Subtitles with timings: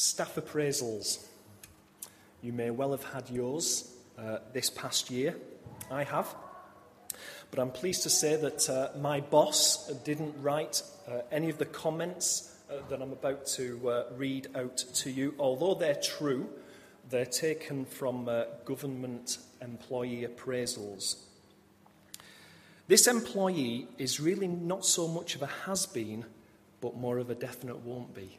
[0.00, 1.26] Staff appraisals.
[2.40, 5.36] You may well have had yours uh, this past year.
[5.90, 6.34] I have.
[7.50, 11.66] But I'm pleased to say that uh, my boss didn't write uh, any of the
[11.66, 15.34] comments uh, that I'm about to uh, read out to you.
[15.38, 16.48] Although they're true,
[17.10, 21.16] they're taken from uh, government employee appraisals.
[22.88, 26.24] This employee is really not so much of a has been,
[26.80, 28.38] but more of a definite won't be.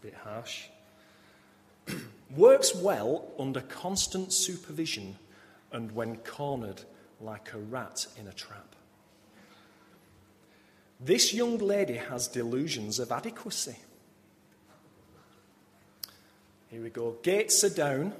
[0.00, 0.64] Bit harsh.
[2.36, 5.16] Works well under constant supervision
[5.72, 6.82] and when cornered
[7.20, 8.74] like a rat in a trap.
[11.00, 13.76] This young lady has delusions of adequacy.
[16.70, 17.16] Here we go.
[17.22, 18.12] Gates are down,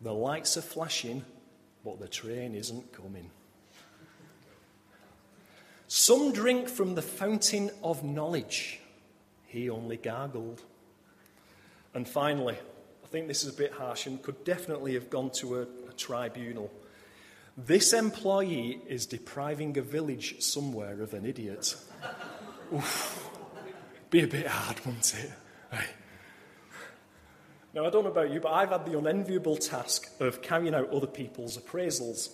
[0.00, 1.24] the lights are flashing,
[1.84, 3.30] but the train isn't coming.
[5.88, 8.80] Some drink from the fountain of knowledge.
[9.46, 10.62] He only gargled.
[11.98, 15.56] And finally, I think this is a bit harsh and could definitely have gone to
[15.56, 16.70] a, a tribunal.
[17.56, 21.74] This employee is depriving a village somewhere of an idiot.
[22.72, 23.28] Oof.
[24.10, 25.32] Be a bit hard, wouldn't it?
[25.72, 25.88] Right.
[27.74, 30.90] Now, I don't know about you, but I've had the unenviable task of carrying out
[30.90, 32.28] other people's appraisals.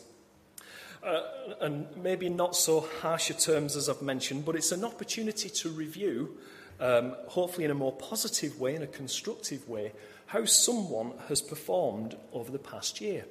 [1.03, 1.23] Uh,
[1.63, 6.37] and maybe not so harsher terms as I've mentioned, but it's an opportunity to review,
[6.81, 9.93] um, hopefully in a more positive way, in a constructive way,
[10.27, 13.25] how someone has performed over the past year.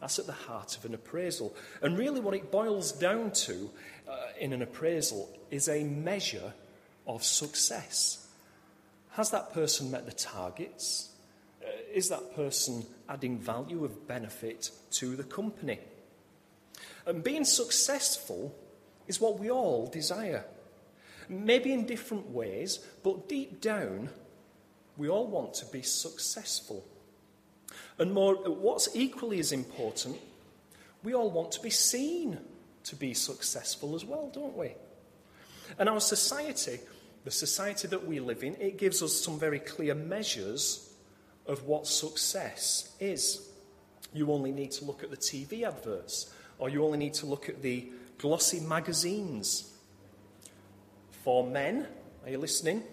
[0.00, 1.54] That's at the heart of an appraisal.
[1.82, 3.70] And really, what it boils down to
[4.08, 6.52] uh, in an appraisal is a measure
[7.06, 8.26] of success.
[9.12, 11.10] Has that person met the targets?
[11.62, 15.78] Uh, is that person adding value of benefit to the company?
[17.06, 18.54] And being successful
[19.06, 20.44] is what we all desire.
[21.28, 24.10] Maybe in different ways, but deep down,
[24.96, 26.84] we all want to be successful.
[27.98, 30.16] And more, what's equally as important,
[31.02, 32.38] we all want to be seen
[32.84, 34.72] to be successful as well, don't we?
[35.78, 36.80] And our society,
[37.24, 40.92] the society that we live in, it gives us some very clear measures
[41.46, 43.48] of what success is.
[44.12, 47.48] You only need to look at the TV adverts, or you only need to look
[47.48, 47.88] at the
[48.18, 49.72] glossy magazines.
[51.26, 51.88] For men,
[52.22, 52.84] are you listening?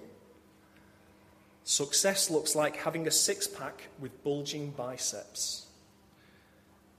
[1.64, 5.68] Success looks like having a six pack with bulging biceps,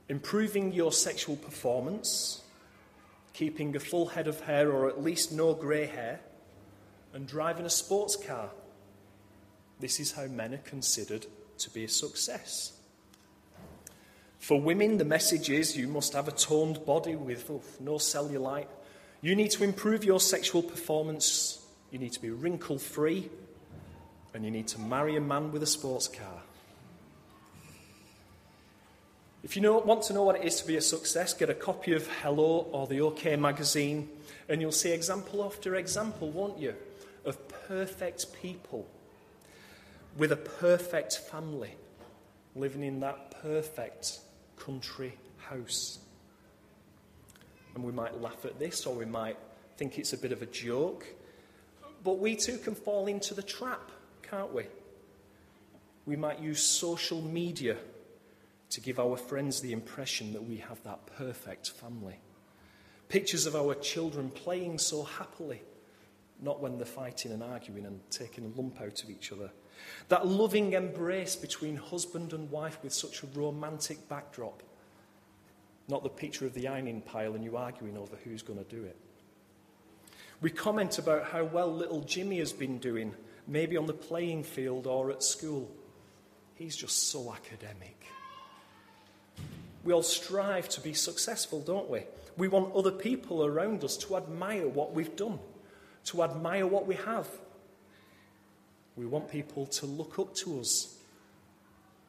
[0.08, 2.42] improving your sexual performance,
[3.32, 6.20] keeping a full head of hair or at least no grey hair,
[7.12, 8.50] and driving a sports car.
[9.80, 11.26] This is how men are considered
[11.58, 12.74] to be a success.
[14.38, 18.68] For women, the message is you must have a toned body with oh, no cellulite.
[19.24, 21.58] You need to improve your sexual performance.
[21.90, 23.30] You need to be wrinkle free
[24.34, 26.42] and you need to marry a man with a sports car.
[29.42, 31.54] If you know, want to know what it is to be a success, get a
[31.54, 34.10] copy of Hello or the OK magazine,
[34.46, 36.74] and you'll see example after example, won't you,
[37.24, 38.86] of perfect people
[40.18, 41.76] with a perfect family
[42.54, 44.18] living in that perfect
[44.58, 45.98] country house.
[47.74, 49.36] And we might laugh at this or we might
[49.76, 51.06] think it's a bit of a joke,
[52.02, 53.90] but we too can fall into the trap
[54.30, 54.64] can't we?
[56.06, 57.76] We might use social media
[58.70, 62.18] to give our friends the impression that we have that perfect family.
[63.08, 65.62] Pictures of our children playing so happily,
[66.42, 69.50] not when they're fighting and arguing and taking a lump out of each other.
[70.08, 74.62] That loving embrace between husband and wife with such a romantic backdrop,
[75.88, 78.84] not the picture of the ironing pile and you arguing over who's going to do
[78.84, 78.96] it.
[80.40, 83.14] We comment about how well little Jimmy has been doing
[83.46, 85.70] maybe on the playing field or at school.
[86.54, 88.06] He's just so academic.
[89.84, 92.04] We all strive to be successful, don't we?
[92.36, 95.38] We want other people around us to admire what we've done,
[96.06, 97.28] to admire what we have.
[98.96, 100.96] We want people to look up to us.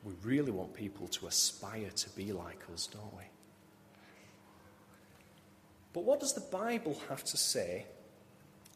[0.03, 3.23] We really want people to aspire to be like us, don't we?
[5.95, 7.85] But what does the Bible have to say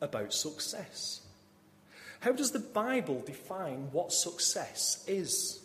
[0.02, 1.20] about success?
[2.22, 5.60] How does the Bible define what success is?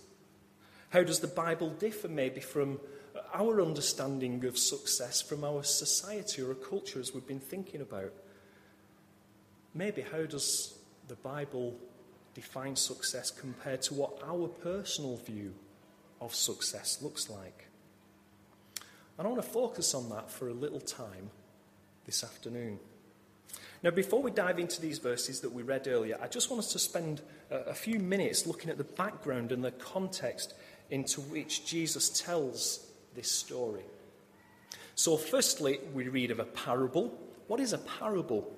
[0.90, 2.80] How does the Bible differ maybe from
[3.32, 8.12] our understanding of success from our society or a culture as we've been thinking about?
[9.74, 11.76] Maybe how does the Bible
[12.34, 15.54] define success compared to what our personal view
[16.20, 17.68] of success looks like?
[19.16, 21.30] And I want to focus on that for a little time
[22.06, 22.78] this afternoon.
[23.82, 26.72] Now, before we dive into these verses that we read earlier, I just want us
[26.72, 27.20] to spend
[27.50, 30.54] a, few minutes looking at the background and the context
[30.90, 33.84] into which Jesus tells this story.
[34.94, 37.12] So, firstly, we read of a parable.
[37.46, 38.50] What is a parable?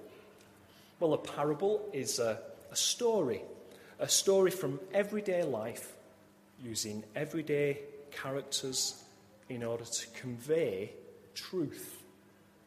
[1.01, 2.39] Well, a parable is a,
[2.71, 3.43] a story,
[3.99, 5.93] a story from everyday life
[6.63, 7.81] using everyday
[8.13, 9.03] characters
[9.49, 10.93] in order to convey
[11.35, 11.96] truth,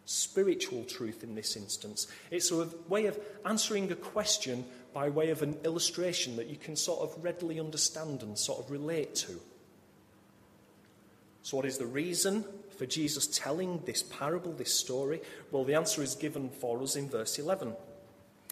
[0.09, 2.07] spiritual truth in this instance.
[2.31, 6.75] It's a way of answering a question by way of an illustration that you can
[6.75, 9.39] sort of readily understand and sort of relate to.
[11.43, 12.43] So, what is the reason
[12.75, 15.21] for Jesus telling this parable, this story?
[15.51, 17.75] Well, the answer is given for us in verse 11.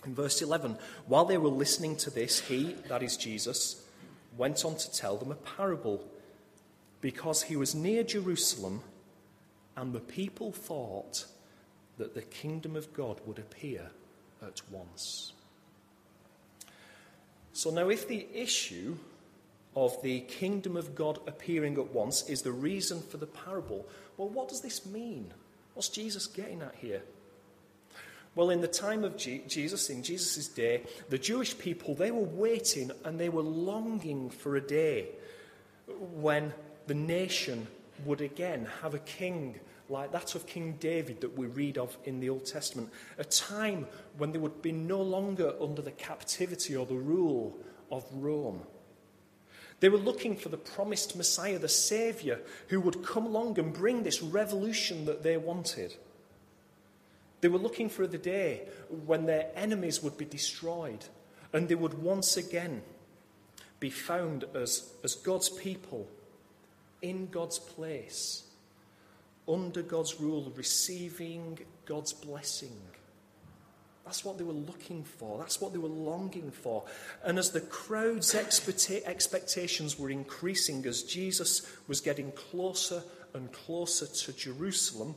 [0.06, 0.78] In verse 11,
[1.08, 3.84] while they were listening to this, he, that is Jesus,
[4.38, 6.04] went on to tell them a parable
[7.02, 8.82] because he was near Jerusalem
[9.76, 11.26] and the people thought
[11.98, 13.90] that the kingdom of God would appear
[14.42, 15.34] at once.
[17.54, 18.98] So now, if the issue
[19.78, 23.86] of the kingdom of God appearing at once is the reason for the parable.
[24.18, 25.32] Well, what does this mean?
[25.76, 27.04] What's Jesus getting at here?
[28.34, 32.90] Well, in the time of Jesus, in Jesus' day, the Jewish people, they were waiting
[33.06, 35.10] and they were longing for a day
[35.88, 36.54] when
[36.88, 37.68] the nation
[38.04, 42.20] would again have a king like that of King David that we read of in
[42.20, 42.90] the Old Testament.
[43.18, 43.88] A time
[44.18, 47.58] when they would be no longer under the captivity or the rule
[47.92, 48.62] of Rome.
[49.80, 52.40] They were looking for the promised Messiah, the Saviour,
[52.70, 55.96] who would come along and bring this revolution that they wanted.
[57.42, 58.68] They were looking for the day
[59.06, 61.06] when their enemies would be destroyed
[61.54, 62.82] and they would once again
[63.80, 66.08] be found as, as God's people
[67.02, 68.44] in God's place,
[69.48, 72.78] under God's rule, receiving God's blessing.
[74.06, 75.38] That's what they were looking for.
[75.38, 76.84] That's what they were longing for.
[77.24, 83.04] And as the crowd's expectations were increasing, as Jesus was getting closer
[83.34, 85.16] and closer to Jerusalem,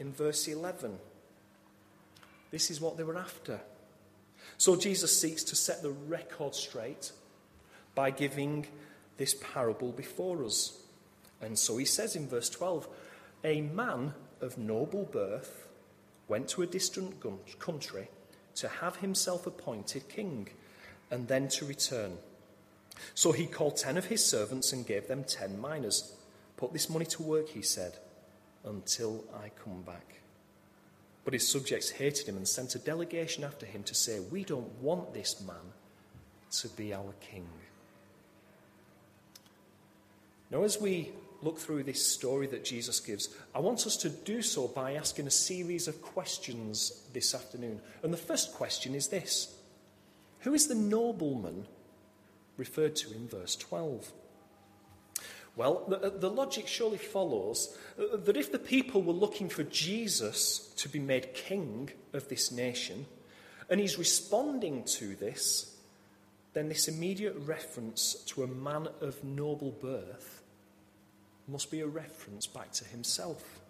[0.00, 0.98] in verse 11,
[2.50, 3.60] this is what they were after.
[4.58, 7.12] So Jesus seeks to set the record straight
[7.94, 8.66] by giving
[9.18, 10.80] this parable before us.
[11.40, 12.88] And so he says in verse 12,
[13.44, 15.68] A man of noble birth
[16.28, 17.22] went to a distant
[17.58, 18.08] country
[18.54, 20.48] to have himself appointed king
[21.10, 22.16] and then to return.
[23.14, 26.16] So he called ten of his servants and gave them ten minas.
[26.56, 27.98] Put this money to work, he said,
[28.64, 30.20] until I come back.
[31.24, 34.72] But his subjects hated him and sent a delegation after him to say, We don't
[34.80, 35.72] want this man
[36.60, 37.48] to be our king.
[40.50, 41.12] Now, as we
[41.44, 45.26] look through this story that Jesus gives, I want us to do so by asking
[45.26, 47.80] a series of questions this afternoon.
[48.02, 49.54] And the first question is this
[50.40, 51.66] Who is the nobleman
[52.56, 54.12] referred to in verse 12?
[55.56, 59.62] Well, the, uh, the, logic surely follows uh, that if the people were looking for
[59.62, 63.06] Jesus to be made king of this nation,
[63.70, 65.76] and he's responding to this,
[66.54, 70.43] then this immediate reference to a man of noble birth
[71.48, 73.60] must be a reference back to himself.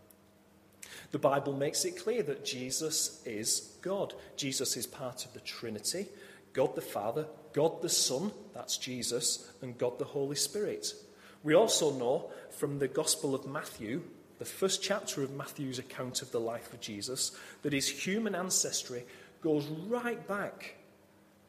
[1.13, 4.15] The Bible makes it clear that Jesus is God.
[4.37, 6.09] Jesus is part of the Trinity
[6.55, 10.95] God the Father, God the Son, that's Jesus, and God the Holy Spirit.
[11.43, 14.03] We also know from the Gospel of Matthew,
[14.39, 19.05] the first chapter of Matthew's account of the life of Jesus, that his human ancestry
[19.43, 20.77] goes right back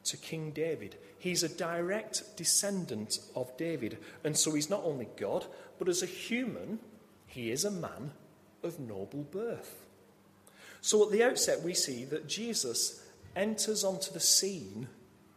[0.06, 0.96] to King David.
[1.18, 3.98] He's a direct descendant of David.
[4.24, 5.46] And so he's not only God,
[5.78, 6.78] but as a human,
[7.26, 8.12] he is a man
[8.62, 9.84] of noble birth.
[10.80, 13.02] So at the outset, we see that Jesus
[13.34, 14.88] enters onto the scene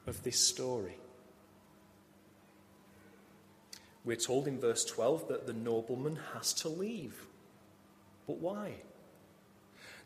[0.07, 0.97] of this story.
[4.05, 7.25] We're told in verse 12 that the nobleman has to leave.
[8.25, 8.73] But why?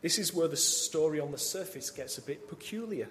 [0.02, 3.08] This is where the story on the surface gets a bit peculiar.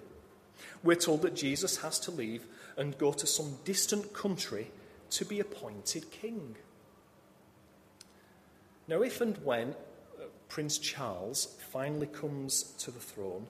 [0.82, 4.70] We're told that Jesus has to leave and go to some distant country
[5.10, 6.56] to be appointed king.
[8.88, 13.46] Now, if and when uh, Prince Charles finally comes to the throne,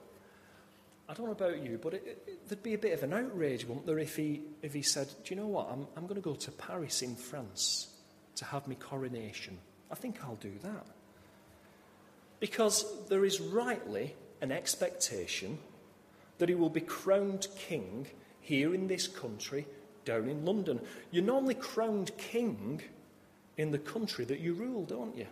[1.07, 3.65] I don't know about you, but it, it, there'd be a bit of an outrage,
[3.65, 5.69] wouldn't there, if he, if he said, Do you know what?
[5.71, 7.87] I'm, I'm going to go to Paris in France
[8.35, 9.57] to have my coronation.
[9.91, 10.85] I think I'll do that.
[12.39, 15.57] Because there is rightly an expectation
[16.43, 18.05] that he will be crowned king
[18.41, 19.65] here in this country,
[20.03, 20.77] down in London.
[21.09, 22.81] You're normally crowned king
[23.55, 25.27] in the country that you rule, don't you?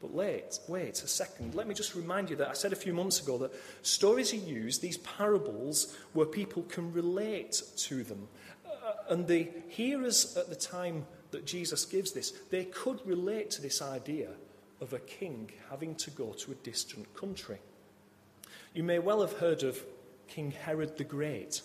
[0.00, 1.56] But wait, wait a second.
[1.56, 3.50] Let me just remind you that I said a few months ago that
[3.82, 8.28] stories are used, these parables, where people can relate to them.
[8.64, 13.62] Uh, and the hearers at the time that Jesus gives this, they could relate to
[13.62, 14.28] this idea
[14.80, 17.58] of a king having to go to a distant country.
[18.74, 19.80] You may well have heard of
[20.26, 21.62] King Herod the Great.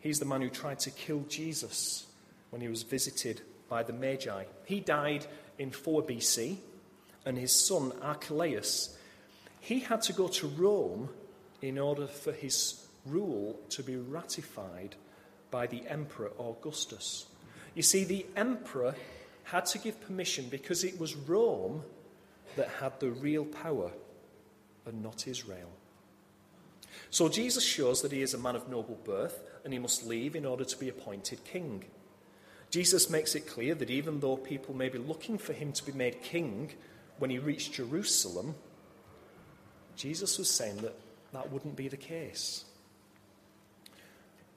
[0.00, 2.04] He's the man who tried to kill Jesus
[2.50, 4.42] when he was visited by the Magi.
[4.64, 5.26] He died
[5.56, 6.56] in 4 BC,
[7.24, 8.98] and his son Archelaus,
[9.60, 11.10] he had to go to Rome
[11.62, 14.96] in order for his rule to be ratified
[15.52, 17.26] by the Emperor Augustus.
[17.76, 18.96] You see, the Emperor
[19.44, 21.84] had to give permission because it was Rome
[22.56, 23.92] that had the real power
[24.86, 25.70] and not Israel.
[27.10, 30.36] So Jesus shows that he is a man of noble birth and he must leave
[30.36, 31.84] in order to be appointed king.
[32.70, 35.90] Jesus makes it clear that even though people may be looking for him to be
[35.90, 36.70] made king
[37.18, 38.54] when he reached Jerusalem,
[39.96, 40.94] Jesus was saying that
[41.32, 42.64] that wouldn't be the case.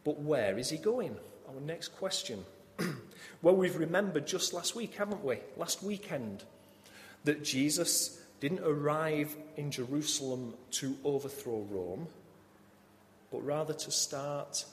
[0.04, 1.18] But where is he going?
[1.48, 2.46] Our next question.
[3.42, 5.40] well, we've remembered just last week, haven't we?
[5.58, 6.44] Last weekend,
[7.24, 12.08] that Jesus didn't arrive in Jerusalem to overthrow Rome
[13.34, 14.64] but rather to start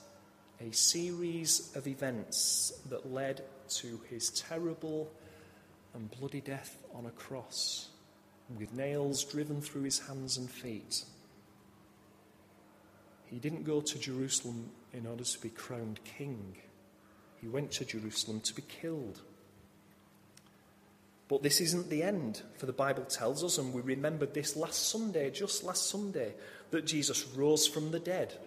[0.61, 5.11] a series of events that led to his terrible
[5.95, 7.89] and bloody death on a cross,
[8.59, 11.03] with nails driven through his hands and feet.
[13.25, 16.55] He didn't go to Jerusalem in order to be crowned king.
[17.41, 19.21] He went to Jerusalem to be killed.
[21.27, 24.89] But this isn't the end, for the Bible tells us, and we remembered this last
[24.89, 26.33] Sunday, just last Sunday,
[26.69, 28.37] that Jesus rose from the dead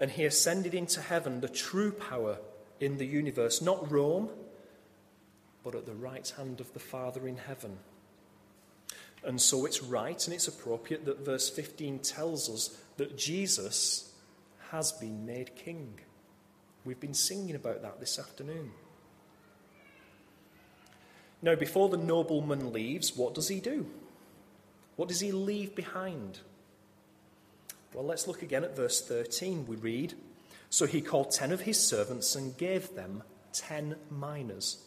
[0.00, 2.38] and he ascended into heaven, the true power
[2.80, 4.30] in the universe, not Rome,
[5.62, 7.78] but at the right hand of the Father in heaven.
[9.22, 14.10] And so it's right and it's appropriate that verse 15 tells us that Jesus
[14.70, 15.98] has been made king.
[16.86, 18.70] We've been singing about that this afternoon.
[21.42, 23.86] Now, before the nobleman leaves, what does he do?
[24.96, 26.40] What does he leave behind?
[27.92, 29.66] Well, let's look again at verse 13.
[29.66, 30.14] We read
[30.68, 34.84] So he called ten of his servants and gave them ten minas.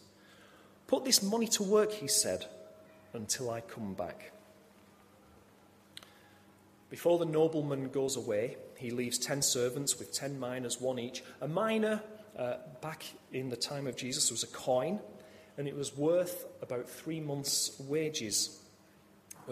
[0.86, 2.46] Put this money to work, he said,
[3.12, 4.32] until I come back.
[6.88, 11.22] Before the nobleman goes away, he leaves ten servants with ten minas, one each.
[11.42, 12.02] A mina,
[12.38, 14.98] uh, back in the time of Jesus, was a coin,
[15.58, 18.62] and it was worth about three months' wages.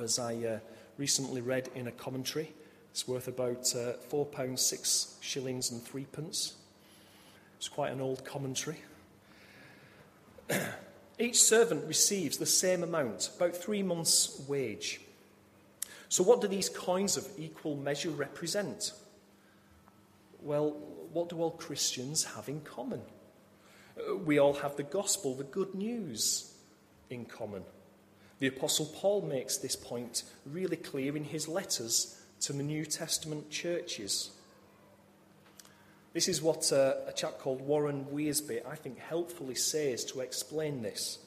[0.01, 0.59] As I uh,
[0.97, 2.55] recently read in a commentary,
[2.93, 6.57] it's worth about uh, £4, 6 shillings and threepence.
[7.57, 8.77] It's quite an old commentary.
[11.19, 15.01] Each servant receives the same amount, about three months' wage.
[16.11, 18.93] So, what do these coins of equal measure represent?
[20.43, 20.73] Well,
[21.15, 23.01] what do all Christians have in common?
[23.97, 26.53] Uh, we all have the gospel, the good news,
[27.09, 27.63] in common.
[28.39, 33.51] The Apostle Paul makes this point really clear in his letters to the New Testament
[33.51, 34.33] churches.
[36.13, 41.21] This is what a chap called Warren Wiersbe, I think, helpfully says to explain this.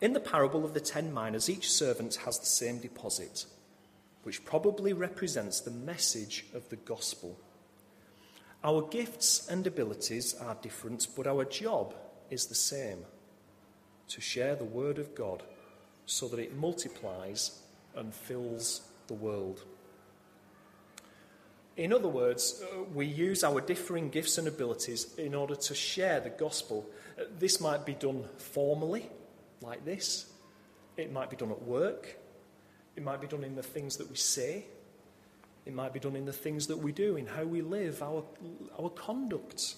[0.00, 3.44] In the parable of the ten minas, each servant has the same deposit,
[4.22, 7.36] which probably represents the message of the gospel.
[8.62, 11.94] Our gifts and abilities are different, but our job
[12.30, 13.04] is the same
[14.08, 15.42] to share the word of God
[16.06, 17.58] so that it multiplies
[17.96, 19.64] and fills the world.
[21.76, 26.20] In other words, uh, we use our differing gifts and abilities in order to share
[26.20, 26.86] the gospel.
[27.18, 29.08] Uh, this might be done formally,
[29.62, 30.26] like this.
[30.96, 32.18] It might be done at work.
[32.94, 34.66] It might be done in the things that we say.
[35.64, 38.24] It might be done in the things that we do, in how we live, our,
[38.78, 39.76] our conduct.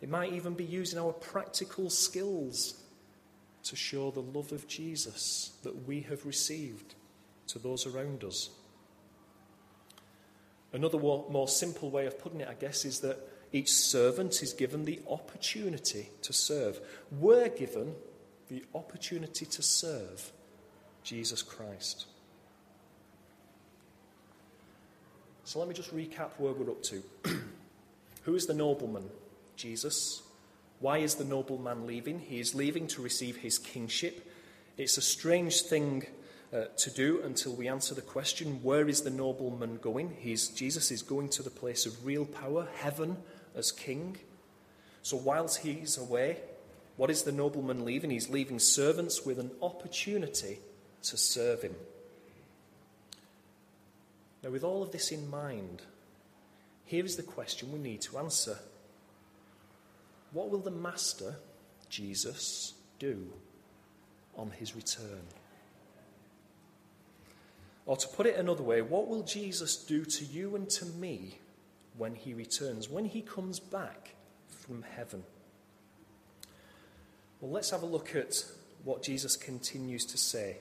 [0.00, 2.80] It might even be used in our practical skills
[3.64, 6.94] to show the love of Jesus that we have received
[7.48, 8.50] to those around us.
[10.74, 13.16] Another more simple way of putting it, I guess, is that
[13.52, 16.80] each servant is given the opportunity to serve.
[17.12, 17.94] We're given
[18.48, 20.32] the opportunity to serve
[21.04, 22.06] Jesus Christ.
[25.44, 27.02] So let me just recap where we're up to.
[28.24, 29.08] Who is the nobleman?
[29.54, 30.22] Jesus.
[30.80, 32.18] Why is the nobleman leaving?
[32.18, 34.28] He is leaving to receive his kingship.
[34.76, 36.06] It's a strange thing
[36.54, 40.16] uh, to do until we answer the question where is the nobleman going?
[40.20, 43.16] He's, Jesus is going to the place of real power, heaven
[43.56, 44.16] as king.
[45.02, 46.38] So, whilst he's away,
[46.96, 48.10] What is the nobleman leaving?
[48.10, 50.58] He's leaving servants with an opportunity
[51.02, 51.74] to serve him.
[54.42, 55.82] Now, with all of this in mind,
[56.84, 58.58] here is the question we need to answer
[60.32, 61.36] What will the Master,
[61.88, 63.32] Jesus, do
[64.36, 65.22] on his return?
[67.86, 71.38] Or to put it another way, what will Jesus do to you and to me
[71.96, 74.14] when he returns, when he comes back
[74.48, 75.24] from heaven?
[77.40, 78.44] Well, let's have a look at
[78.84, 80.58] what Jesus continues to say.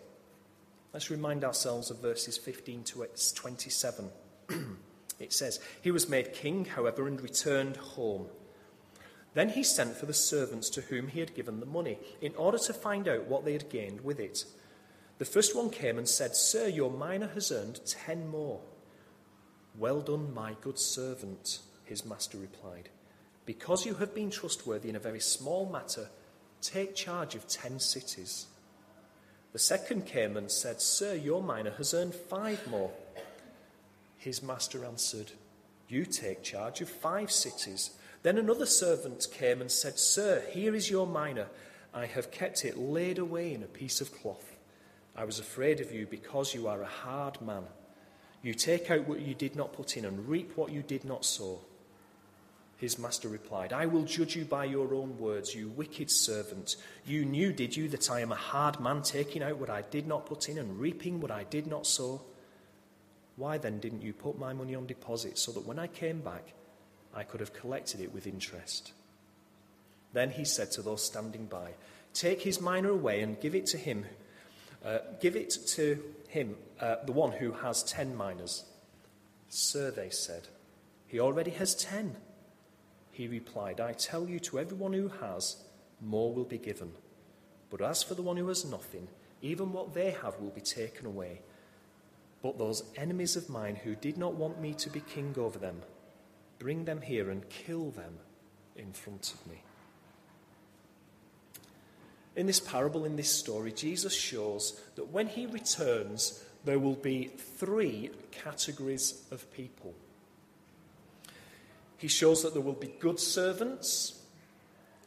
[0.93, 4.09] Let's remind ourselves of verses 15 to 27.
[5.19, 8.27] it says, He was made king, however, and returned home.
[9.33, 12.57] Then he sent for the servants to whom he had given the money, in order
[12.59, 14.45] to find out what they had gained with it.
[15.19, 18.59] The first one came and said, Sir, your mina has earned ten more.
[19.77, 22.89] Well done, my good servant, his master replied.
[23.45, 26.09] Because you have been trustworthy in a very small matter,
[26.61, 28.47] take charge of ten cities.
[29.51, 32.91] The second came and said, Sir, your mina has earned five more.
[34.17, 35.31] His master answered,
[35.87, 37.91] You take charge of five cities.
[38.23, 41.47] Then another servant came and said, Sir, here is your mina.
[41.93, 44.52] I have kept it laid away in a piece of cloth.
[45.15, 47.63] I was afraid of you because you are a hard man.
[48.41, 51.23] You take out what you did not put in and reap what you did not
[51.23, 51.61] sow.
[52.77, 56.75] His master replied, I will judge you by your own words, you wicked servant.
[57.05, 60.07] You knew, did you, that I am a hard man, taking out what I did
[60.07, 62.21] not put in and reaping what I did not sow?
[63.37, 66.53] Why then didn't you put my money on deposit so that when I came back,
[67.15, 68.91] I could have collected it with interest?
[70.11, 71.71] Then he said to those standing by,
[72.13, 74.05] Take his mina away and give it to him
[74.85, 78.65] uh, give it to him, uh, the one who has ten minas.
[79.49, 80.47] Sir, they said,
[81.07, 82.15] he already has ten.
[83.11, 85.57] He replied, I tell you, to everyone who has,
[86.01, 86.91] more will be given.
[87.69, 89.07] But as for the one who has nothing,
[89.41, 91.41] even what they have will be taken away.
[92.41, 95.81] But those enemies of mine who did not want me to be king over them,
[96.59, 98.17] bring them here and kill them
[98.75, 99.61] in front of me.
[102.35, 107.25] In this parable, in this story, Jesus shows that when he returns, there will be
[107.27, 109.93] three categories of people.
[111.97, 114.19] He shows that there will be good servants,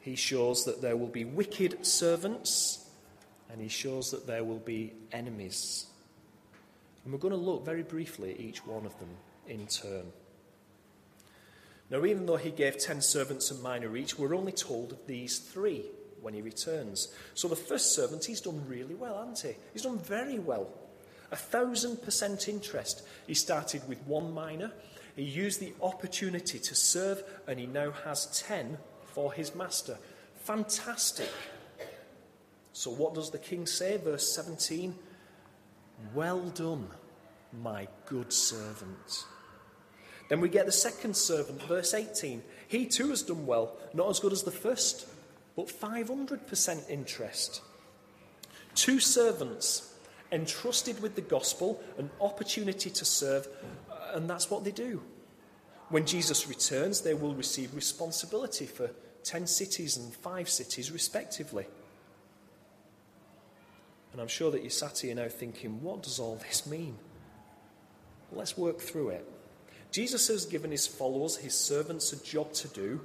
[0.00, 2.88] he shows that there will be wicked servants,
[3.50, 5.86] and he shows that there will be enemies.
[7.04, 9.08] And we're going to look very briefly at each one of them
[9.48, 10.12] in turn.
[11.90, 15.38] Now, even though he gave ten servants a mina each, we're only told of these
[15.38, 15.84] three
[16.26, 17.06] when he returns.
[17.34, 19.60] So the first servant, he's done really well, hasn't he?
[19.72, 20.68] He's done very well.
[21.30, 23.06] A thousand percent interest.
[23.28, 24.72] He started with one mina.
[25.14, 29.98] He used the opportunity to serve, and he now has ten for his master.
[30.42, 31.30] Fantastic.
[32.72, 33.96] So, what does the king say?
[33.96, 34.96] Verse 17
[36.12, 36.88] Well done,
[37.62, 39.26] my good servant.
[40.28, 42.42] Then we get the second servant, verse 18.
[42.66, 45.06] He too has done well, not as good as the first,
[45.56, 47.62] but 500% interest.
[48.74, 49.94] Two servants
[50.30, 53.48] entrusted with the gospel, an opportunity to serve,
[54.12, 55.02] and that's what they do.
[55.88, 58.90] When Jesus returns, they will receive responsibility for
[59.24, 61.66] 10 cities and 5 cities, respectively.
[64.12, 66.96] And I'm sure that you're sat here now thinking, what does all this mean?
[68.30, 69.28] Well, let's work through it.
[69.92, 73.00] Jesus has given his followers, his servants, a job to do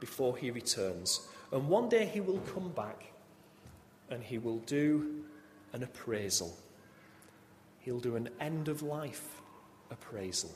[0.00, 1.20] before he returns.
[1.52, 3.12] And one day he will come back
[4.10, 5.24] and he will do
[5.72, 6.56] an appraisal.
[7.80, 9.40] He'll do an end of life
[9.90, 10.50] appraisal.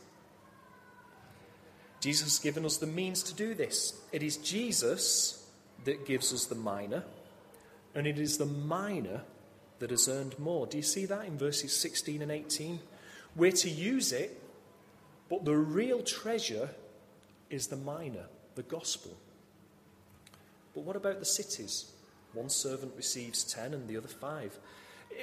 [2.00, 4.00] Jesus has given us the means to do this.
[4.12, 5.44] It is Jesus
[5.85, 7.04] that gives us the mina,
[7.94, 9.24] and it is the mina
[9.78, 10.66] that has earned more.
[10.66, 12.80] Do you see that in verses 16 and 18?
[13.35, 14.40] We're to use it,
[15.28, 16.70] but the real treasure
[17.50, 19.16] is the mina, the gospel.
[20.76, 21.90] But what about the cities?
[22.34, 24.56] One servant receives ten and the other five.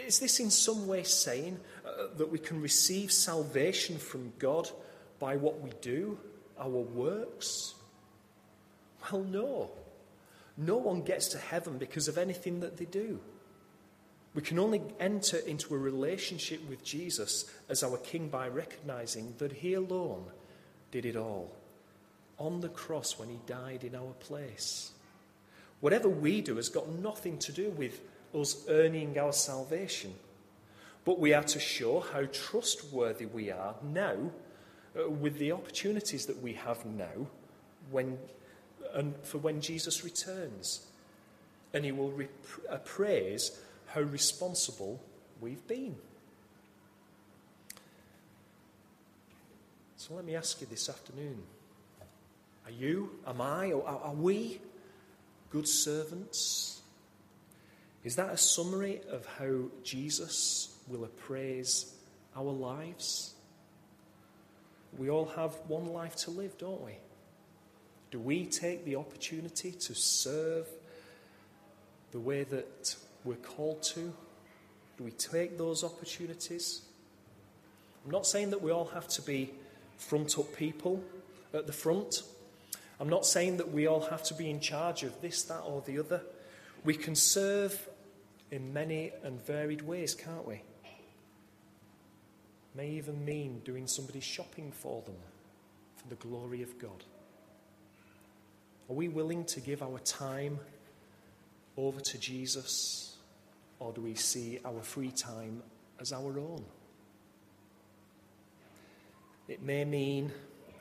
[0.08, 4.72] Is this in some way saying uh, that we can receive salvation from God
[5.20, 6.18] by what we do,
[6.60, 7.76] our works?
[9.12, 9.70] Well, no.
[10.58, 13.20] No one gets to heaven because of anything that they do.
[14.34, 19.52] We can only enter into a relationship with Jesus as our King by recognizing that
[19.52, 20.26] He alone
[20.90, 21.56] did it all
[22.40, 24.94] on the cross when He died in our place.
[25.84, 28.00] Whatever we do has got nothing to do with
[28.34, 30.14] us earning our salvation.
[31.04, 34.32] But we are to show how trustworthy we are now
[34.98, 37.28] uh, with the opportunities that we have now
[37.92, 38.18] when,
[38.94, 40.88] and for when Jesus returns.
[41.74, 42.30] and he will rep-
[42.70, 45.02] appraise how responsible
[45.42, 45.96] we've been.
[49.98, 51.42] So let me ask you this afternoon
[52.66, 54.62] are you, am I, or are we
[55.54, 56.82] good servants?
[58.04, 61.94] Is that a summary of how Jesus will appraise
[62.36, 63.36] our lives?
[64.98, 66.94] We all have one life to live, don't we?
[68.10, 70.68] Do we take the opportunity to serve
[72.12, 74.12] the way that we're called to?
[74.98, 76.82] Do we take those opportunities?
[78.04, 79.52] I'm not saying that we all have to be
[79.98, 81.04] front up people
[81.54, 82.24] at the front.
[83.00, 85.82] I'm not saying that we all have to be in charge of this, that, or
[85.82, 86.22] the other.
[86.84, 87.90] We can serve
[88.52, 90.62] in many and varied ways, can't we?
[92.76, 95.16] May even mean doing somebody shopping for them
[95.96, 97.04] for the glory of God.
[98.90, 100.60] Are we willing to give our time
[101.78, 103.18] over to Jesus,
[103.80, 105.64] or do we see our free time
[106.00, 106.64] as our own?
[109.48, 110.32] It may mean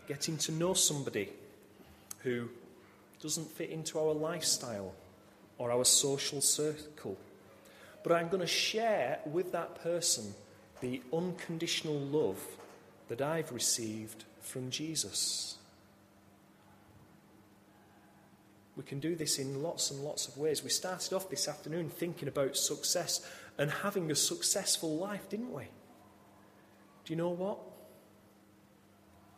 [0.09, 1.31] getting to know somebody
[2.22, 2.48] who
[3.20, 4.94] doesn't fit into our lifestyle
[5.58, 7.16] or our social circle.
[8.02, 10.35] But I'm going to share with that person
[10.80, 12.40] the unconditional love
[13.08, 15.56] that I've received from Jesus.
[18.76, 20.64] We can do this in lots and lots of ways.
[20.64, 23.24] We started off this afternoon thinking about success
[23.58, 25.64] and having a successful life, didn't we?
[27.04, 27.58] Do you know what?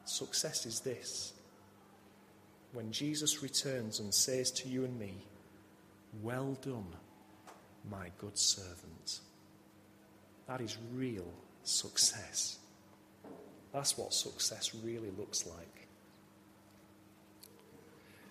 [0.07, 1.34] Success is this
[2.75, 5.15] when Jesus returns and says to you and me,
[6.23, 6.87] Well done,
[7.89, 9.21] my good servant.
[10.49, 11.33] That is real
[11.63, 12.59] success.
[13.73, 15.89] That's what success really looks like.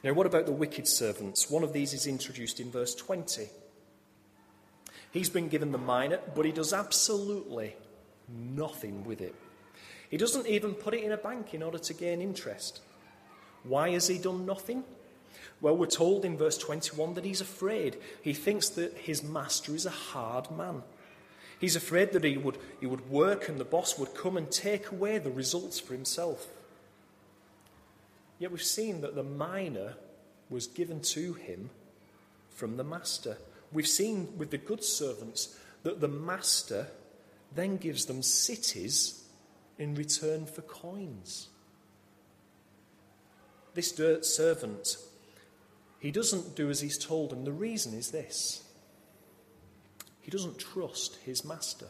[0.04, 1.50] Now, what about the wicked servants?
[1.50, 3.48] One of these is introduced in verse 20.
[5.12, 7.76] He's been given the mina, but he does absolutely
[8.28, 9.36] nothing with it.
[10.10, 12.82] He doesn't even put it in a bank in order to gain interest.
[13.64, 14.84] Why has he done nothing?
[15.62, 17.98] Well, we're told in verse 21 that he's afraid.
[18.22, 20.84] He thinks that his master is a hard man.
[21.60, 24.92] He's afraid that he would, he would work and the boss would come and take
[24.92, 26.48] away the results for himself.
[28.40, 29.96] Yet we've seen that the mina
[30.50, 31.70] was given to him
[32.50, 33.38] from the master.
[33.72, 36.88] We've seen with the good servants that the master
[37.56, 39.24] then gives them cities
[39.80, 41.48] in return for coins.
[43.74, 44.98] This dirt servant,
[46.00, 48.64] he doesn't do as he's told, and the reason is this
[50.22, 51.88] he doesn't trust his master.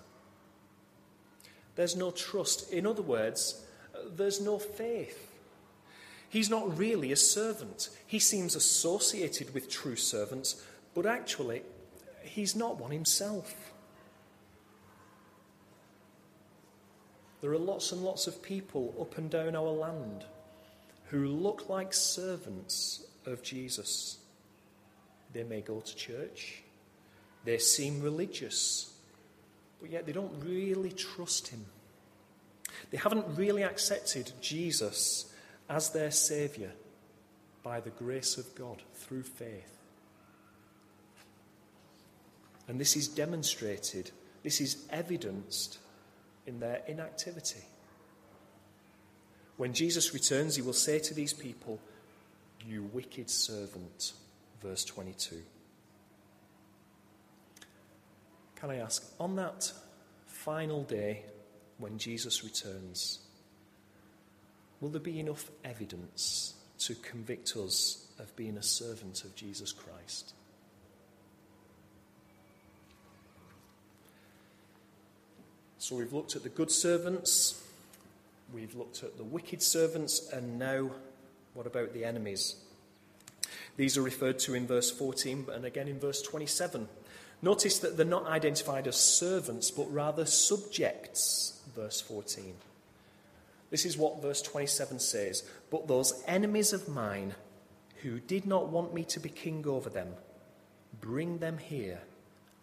[1.75, 2.71] There's no trust.
[2.71, 3.63] In other words,
[4.15, 5.29] there's no faith.
[6.29, 7.89] He's not really a servant.
[8.07, 10.63] He seems associated with true servants,
[10.95, 11.61] but actually,
[12.23, 13.71] he's not one himself.
[17.41, 20.25] There are lots and lots of people up and down our land
[21.13, 24.17] who look like servants of Jesus.
[25.33, 26.63] They may go to church,
[27.43, 28.93] they seem religious,
[29.81, 31.65] but yet they don't really trust Him.
[32.91, 35.33] They haven't really accepted Jesus
[35.69, 36.71] as their Saviour
[37.63, 39.77] by the grace of God through faith.
[42.67, 44.11] And this is demonstrated,
[44.43, 45.79] this is evidenced
[46.45, 47.65] in their inactivity.
[49.57, 51.79] When Jesus returns, he will say to these people,
[52.65, 54.13] You wicked servant.
[54.61, 55.41] Verse 22.
[58.55, 59.71] Can I ask, on that
[60.25, 61.23] final day
[61.77, 63.19] when Jesus returns,
[64.79, 70.33] will there be enough evidence to convict us of being a servant of Jesus Christ?
[75.77, 77.61] So we've looked at the good servants,
[78.53, 80.91] we've looked at the wicked servants, and now
[81.53, 82.55] what about the enemies?
[83.77, 86.87] These are referred to in verse 14 and again in verse 27.
[87.41, 92.53] Notice that they're not identified as servants, but rather subjects, verse 14.
[93.69, 97.33] This is what verse 27 says But those enemies of mine
[98.01, 100.13] who did not want me to be king over them,
[101.01, 102.01] bring them here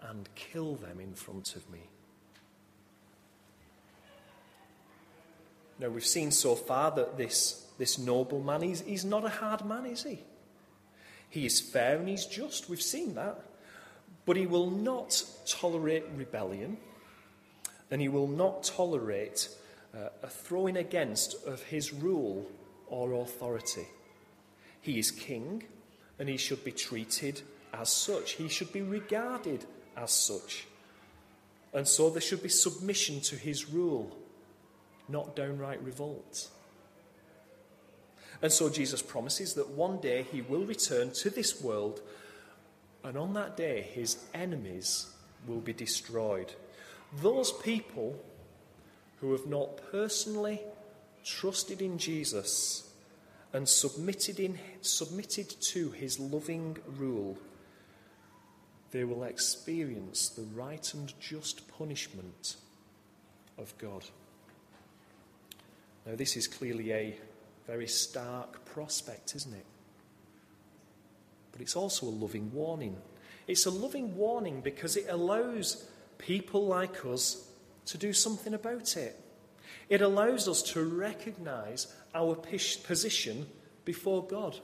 [0.00, 1.90] and kill them in front of me.
[5.80, 9.64] Now, we've seen so far that this, this noble man, he's, he's not a hard
[9.64, 10.18] man, is he?
[11.30, 12.68] He is fair and he's just.
[12.68, 13.40] We've seen that.
[14.26, 16.76] But he will not tolerate rebellion
[17.90, 19.48] and he will not tolerate
[19.94, 22.46] uh, a throwing against of his rule
[22.88, 23.86] or authority.
[24.82, 25.64] He is king
[26.18, 27.40] and he should be treated
[27.72, 28.32] as such.
[28.32, 29.64] He should be regarded
[29.96, 30.66] as such.
[31.72, 34.14] And so there should be submission to his rule,
[35.10, 36.48] not downright revolt.
[38.42, 42.00] And so Jesus promises that one day he will return to this world,
[43.04, 45.08] and on that day his enemies
[45.46, 46.54] will be destroyed.
[47.20, 48.18] Those people
[49.20, 50.60] who have not personally
[51.24, 52.88] trusted in Jesus
[53.52, 57.36] and submitted, in, submitted to his loving rule,
[58.92, 62.56] they will experience the right and just punishment
[63.58, 64.04] of God.
[66.06, 67.16] Now, this is clearly a
[67.66, 69.66] very stark prospect, isn't it?
[71.52, 72.96] But it's also a loving warning.
[73.46, 77.48] It's a loving warning because it allows people like us
[77.86, 79.18] to do something about it.
[79.88, 83.46] It allows us to recognize our position
[83.84, 84.58] before God.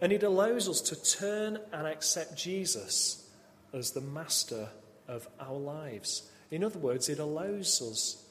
[0.00, 3.28] And it allows us to turn and accept Jesus
[3.72, 4.68] as the master
[5.08, 6.30] of our lives.
[6.50, 8.21] In other words, it allows us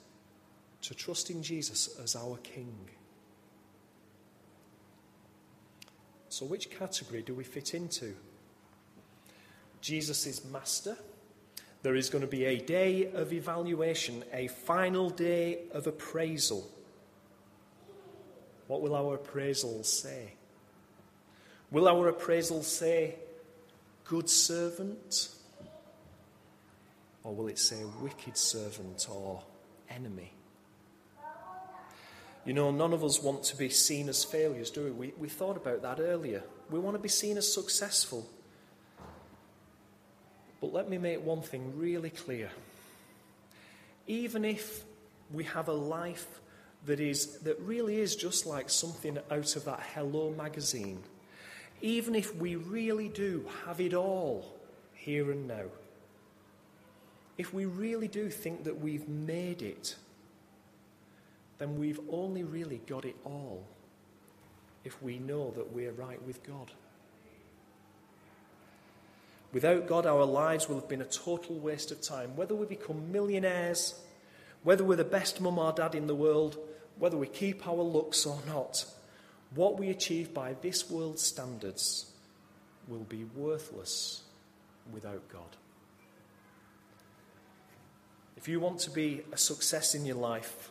[0.82, 2.76] to trust in Jesus as our King.
[6.30, 8.16] So, which category do we fit into?
[9.82, 10.98] Jesus is master
[11.84, 16.70] there is going to be a day of evaluation, a final day of appraisal.
[18.68, 20.34] What will our appraisal say?
[21.72, 23.16] Will our appraisal say,
[24.06, 25.30] good servant?
[27.24, 29.42] Or will it say, wicked servant or
[29.90, 30.34] enemy?
[32.46, 34.92] You know, none of us want to be seen as failures, do we?
[34.92, 36.44] We, we thought about that earlier.
[36.72, 38.28] We want to be seen as successful.
[40.60, 42.50] But let me make one thing really clear.
[44.08, 44.84] Even if
[45.32, 46.40] we have a life
[46.86, 51.04] that, is, that really is just like something out of that Hello magazine,
[51.82, 54.46] even if we really do have it all
[54.94, 55.66] here and now,
[57.38, 59.96] if we really do think that we've made it,
[61.62, 63.64] then we've only really got it all
[64.84, 66.72] if we know that we're right with God.
[69.54, 72.36] Without God, our lives will have been a total waste of time.
[72.36, 73.94] Whether we become millionaires,
[74.64, 76.58] whether we're the best mum or dad in the world,
[76.98, 78.86] whether we keep our looks or not,
[79.54, 82.08] what we achieve by this world's standards
[82.88, 84.24] will be worthless
[84.92, 85.58] without God.
[88.36, 90.71] If you want to be a success in your life,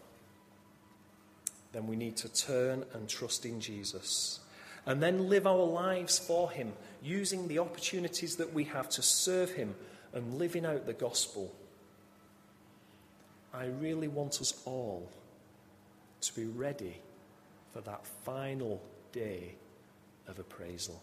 [1.73, 4.41] then we need to turn and trust in Jesus
[4.87, 9.51] and then live our lives for Him, using the opportunities that we have to serve
[9.51, 9.75] Him
[10.13, 11.55] and living out the gospel.
[13.53, 15.09] I really want us all
[16.23, 16.97] to be ready
[17.73, 19.55] for that final day
[20.29, 21.03] of appraisal.